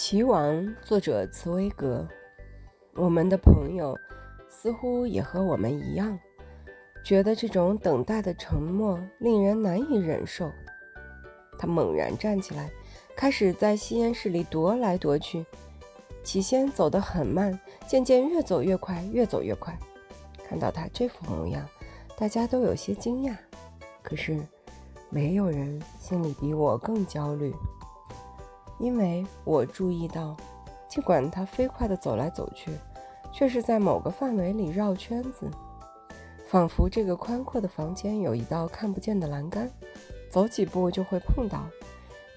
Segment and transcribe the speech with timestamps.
[0.00, 2.06] 棋王，作者茨威格。
[2.94, 3.98] 我们的朋友
[4.48, 6.16] 似乎也和我们一样，
[7.04, 10.52] 觉得这种等待的沉默令人难以忍受。
[11.58, 12.70] 他猛然站起来，
[13.16, 15.44] 开始在吸烟室里踱来踱去。
[16.22, 19.76] 起先走得很慢，渐渐越走越快，越走越快。
[20.48, 21.68] 看到他这副模样，
[22.16, 23.34] 大家都有些惊讶。
[24.00, 24.38] 可是，
[25.10, 27.52] 没有人心里比我更焦虑。
[28.78, 30.36] 因为我注意到，
[30.88, 32.70] 尽管他飞快地走来走去，
[33.32, 35.50] 却是在某个范围里绕圈子，
[36.46, 39.70] 仿佛这个宽阔的房间有一道看不见的栏杆，
[40.30, 41.66] 走几步就会碰到，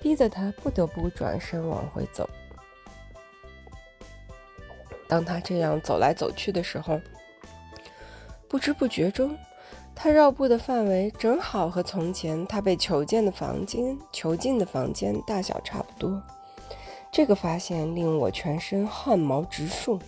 [0.00, 2.28] 逼得他不得不转身往回走。
[5.06, 7.00] 当他这样走来走去的时候，
[8.48, 9.36] 不知不觉中。
[10.02, 16.22] 他绕步的范围正好和从前他被囚禁的房间囚禁的房间大小差不多。
[17.12, 20.00] 这个发现令我全身汗毛直竖。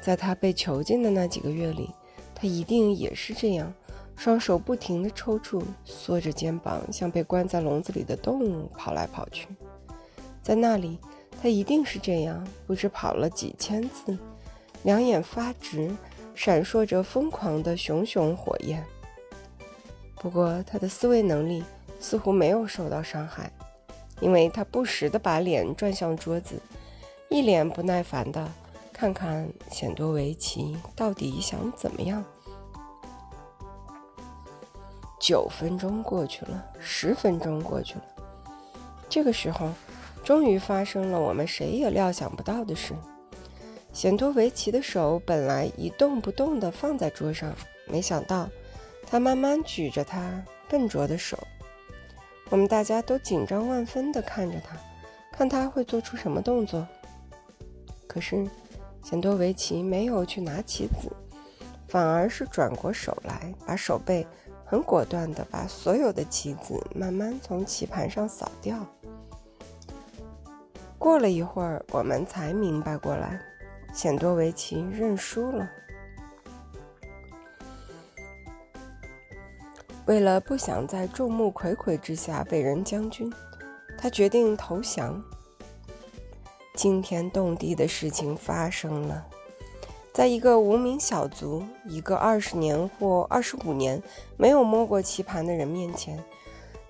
[0.00, 1.88] 在他被囚禁的那几个月里，
[2.34, 3.72] 他一定也是这样，
[4.16, 9.46] 双手不停地抽搐，缩着肩膀，像被关在笼子里的动物跑来跑去。
[10.42, 10.98] 在那里，
[11.40, 14.18] 他一定是这样，不知跑了几千次，
[14.82, 15.94] 两眼发直。
[16.34, 18.84] 闪烁着疯狂的熊熊火焰。
[20.16, 21.62] 不过，他的思维能力
[22.00, 23.52] 似乎没有受到伤害，
[24.20, 26.60] 因为他不时地把脸转向桌子，
[27.28, 28.50] 一脸不耐烦地
[28.92, 32.24] 看看显多维奇到底想怎么样。
[35.20, 38.04] 九分钟过去了，十分钟过去了，
[39.08, 39.70] 这个时候，
[40.22, 42.94] 终于发生了我们谁也料想不到的事。
[43.94, 47.54] 显多维奇的手本来一动不动地放在桌上，
[47.86, 48.50] 没想到
[49.06, 51.38] 他慢慢举着他笨拙的手。
[52.50, 54.76] 我们大家都紧张万分地看着他，
[55.30, 56.84] 看他会做出什么动作。
[58.08, 58.44] 可是
[59.04, 61.08] 显多维奇没有去拿棋子，
[61.86, 64.26] 反而是转过手来，把手背
[64.64, 68.84] 很果断地把所有的棋子慢慢从棋盘上扫掉。
[70.98, 73.40] 过了一会儿，我们才明白过来。
[73.94, 75.70] 显多维奇认输了。
[80.06, 83.32] 为了不想在众目睽睽之下被人将军，
[83.96, 85.24] 他决定投降。
[86.74, 89.24] 惊天动地的事情发生了，
[90.12, 94.02] 在一个无名小卒、一个二十年或二十五年
[94.36, 96.22] 没有摸过棋盘的人面前，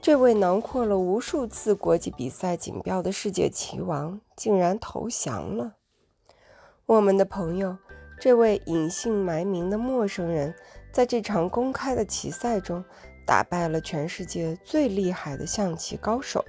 [0.01, 5.75] 这位囊括了无数次国际比赛锦标的世界棋王竟然投降了。
[6.87, 7.75] 我们的朋友，
[8.21, 10.55] 这位隐姓埋名的陌生人，
[10.93, 12.85] 在这场公开的棋赛中
[13.27, 16.45] 打败了全世界最厉害的象棋高手。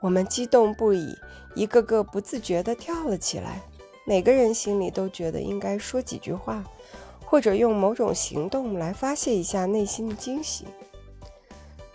[0.00, 1.16] 我们激动不已，
[1.54, 3.62] 一个个不自觉地跳了起来。
[4.04, 6.64] 每个人心里都觉得应该说几句话，
[7.24, 10.66] 或者用某种行动来发泄一下内心的惊喜。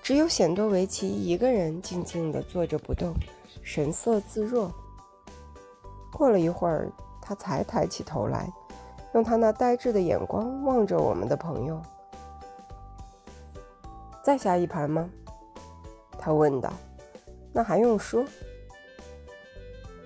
[0.02, 3.14] 只有显多维奇一个人静静地坐着不动，
[3.62, 4.74] 神色自若。
[6.20, 6.92] 过了一会儿，
[7.22, 8.52] 他才抬起头来，
[9.14, 11.82] 用他那呆滞的眼光望着我们的朋友。
[14.22, 15.10] 再下一盘吗？
[16.18, 16.74] 他问道。
[17.54, 18.26] 那还用说？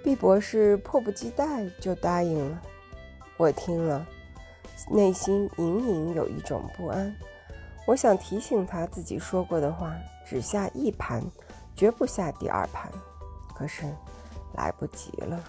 [0.04, 2.62] 毕博士迫不及待就答应了。
[3.36, 4.06] 我听了，
[4.92, 7.12] 内心隐隐有一种不安。
[7.88, 9.96] 我想提醒他自己说过的话：
[10.28, 11.24] 只下一盘，
[11.76, 12.88] 绝不下第二盘。
[13.56, 13.84] 可是，
[14.54, 15.44] 来不及了。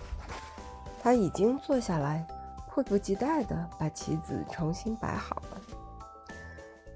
[1.05, 2.27] 他已经坐下来，
[2.67, 5.61] 迫不及待地把棋子重新摆好了。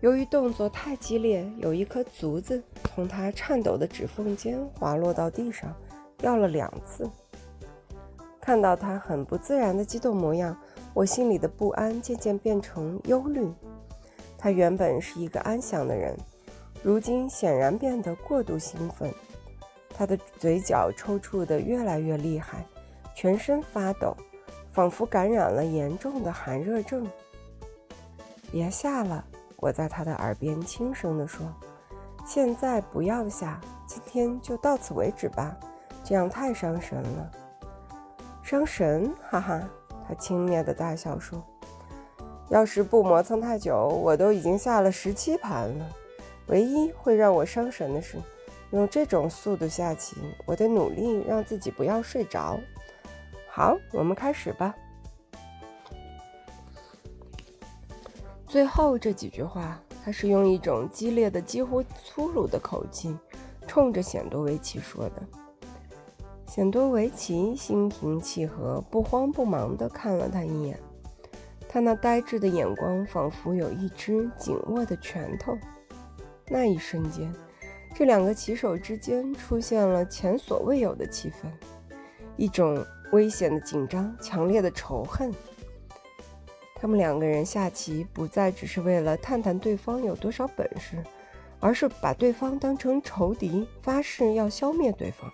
[0.01, 5.75] 由于动作太激烈，有一颗竹子从他颤抖的指缝间滑落到地上，
[6.17, 7.07] 掉了两次。
[8.41, 10.57] 看到他很不自然的激动模样，
[10.95, 13.47] 我心里的不安渐渐变成忧虑。
[14.39, 16.17] 他原本是一个安详的人，
[16.83, 19.13] 如今显然变得过度兴奋，
[19.91, 22.65] 他的嘴角抽搐得越来越厉害。
[23.21, 24.17] 全身发抖，
[24.71, 27.05] 仿佛感染了严重的寒热症。
[28.53, 29.25] 别下了，
[29.57, 31.45] 我在他的耳边轻声地说
[32.25, 35.57] ：“现在不要下，今天就到此为止吧，
[36.05, 37.31] 这样太伤神了。”
[38.41, 39.13] 伤神？
[39.29, 39.69] 哈哈，
[40.07, 41.43] 他轻蔑地大笑说
[42.51, 45.87] ：“要是不磨蹭太久，我都已经下了十七盘了。
[46.47, 48.17] 唯一会让我伤神的是，
[48.71, 50.15] 用这种速度下棋，
[50.47, 52.57] 我得努力让自己不要睡着。”
[53.51, 54.75] 好，我们开始吧。
[58.47, 63.17] 最后这几句话，他是用一种激烈的、几乎粗鲁的口气，
[63.67, 65.23] 冲着显多维奇说的。
[66.47, 70.81] 显多维奇心平气和、不慌不忙地看了他一眼，
[71.69, 75.59] 他那呆滞的眼光仿佛有一只紧握的拳头。
[76.49, 77.31] 那一瞬间，
[77.95, 81.51] 这两个棋手之间出现了前所未有的气氛，
[82.37, 82.83] 一种
[83.13, 85.33] 危险的紧张、强烈的仇恨。
[86.75, 91.03] 他们两个人下棋不再只是为了探探对方有多少本事，
[91.59, 95.31] 而是把对方当成仇敌，发誓要消灭对方。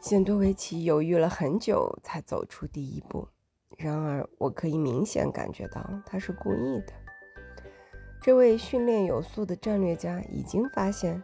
[0.00, 3.26] 显多维奇犹豫了很久，才走出第一步。
[3.78, 6.92] 然而，我可以明显感觉到他是故意的。
[8.22, 11.22] 这位训练有素的战略家已经发现，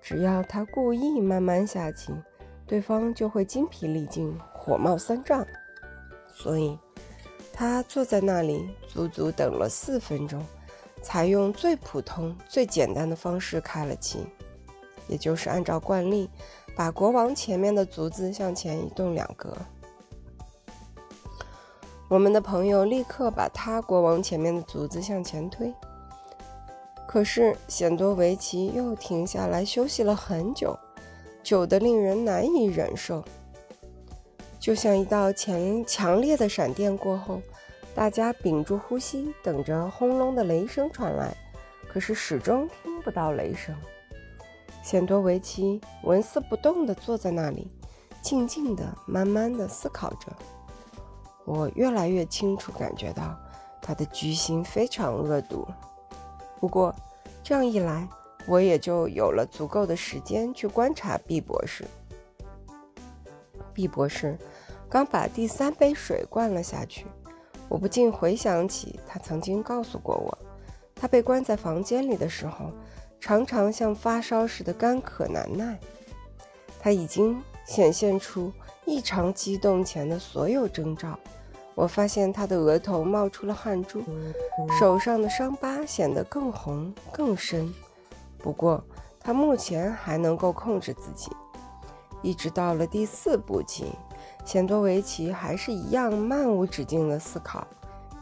[0.00, 2.12] 只要他故意慢慢下棋，
[2.66, 5.46] 对方就会精疲力尽、火冒三丈。
[6.32, 6.78] 所以，
[7.52, 10.44] 他坐在那里，足足等了四分钟，
[11.02, 14.26] 才用最普通、最简单的方式开了棋，
[15.06, 16.28] 也就是按照惯例，
[16.74, 19.56] 把国王前面的卒子向前移动两格。
[22.08, 25.72] 我们的朋友立刻把他国王前面的卒子向前推，
[27.06, 30.78] 可是显多维奇又停下来休息了很久，
[31.44, 33.22] 久得令人难以忍受。
[34.58, 37.40] 就像一道强强烈的闪电过后，
[37.94, 41.36] 大家屏住呼吸，等着轰隆的雷声传来，
[41.86, 43.76] 可是始终听不到雷声。
[44.82, 47.70] 显多维奇纹丝不动地坐在那里，
[48.22, 50.32] 静静地、慢慢地思考着。
[51.44, 53.38] 我越来越清楚感觉到
[53.82, 55.66] 他的居心非常恶毒。
[56.58, 56.94] 不过
[57.42, 58.08] 这样一来，
[58.46, 61.84] 我也就有了足够的时间去观察毕博士。
[63.72, 64.38] 毕博士
[64.88, 67.06] 刚把第三杯水灌了下去，
[67.68, 70.38] 我不禁回想起他曾经告诉过我，
[70.94, 72.70] 他被关在房间里的时候，
[73.18, 75.78] 常常像发烧似的干渴难耐。
[76.78, 78.52] 他已经显现出
[78.84, 81.18] 异常激动前的所有征兆。
[81.74, 84.00] 我发现他的额头冒出了汗珠，
[84.78, 87.74] 手上的伤疤显得更红更深。
[88.44, 88.84] 不过
[89.18, 91.32] 他目前还能够控制自己。
[92.20, 93.86] 一直到了第四步棋，
[94.44, 97.66] 显多维奇还是一样漫无止境的思考。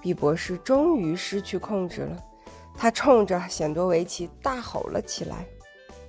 [0.00, 2.16] 毕博士终于失去控制了，
[2.76, 5.44] 他冲着显多维奇大吼了起来。